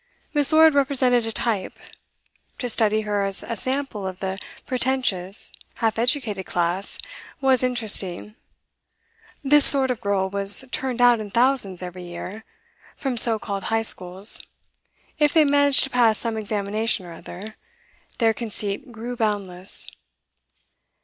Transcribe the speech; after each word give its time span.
Miss. 0.33 0.51
Lord 0.51 0.73
represented 0.73 1.27
a 1.27 1.31
type; 1.31 1.77
to 2.57 2.67
study 2.67 3.01
her 3.01 3.23
as 3.23 3.43
a 3.43 3.55
sample 3.55 4.07
of 4.07 4.19
the 4.19 4.39
pretentious 4.65 5.53
half 5.75 5.99
educated 5.99 6.47
class 6.47 6.97
was 7.39 7.61
interesting; 7.61 8.33
this 9.43 9.63
sort 9.63 9.91
of 9.91 10.01
girl 10.01 10.27
was 10.27 10.65
turned 10.71 11.01
out 11.01 11.19
in 11.19 11.29
thousands 11.29 11.83
every 11.83 12.01
year, 12.01 12.43
from 12.95 13.15
so 13.15 13.37
called 13.37 13.65
High 13.65 13.83
Schools; 13.83 14.41
if 15.19 15.33
they 15.33 15.45
managed 15.45 15.83
to 15.83 15.91
pass 15.91 16.17
some 16.17 16.35
examination 16.35 17.05
or 17.05 17.13
other, 17.13 17.55
their 18.17 18.33
conceit 18.33 18.91
grew 18.91 19.15
boundless. 19.15 19.87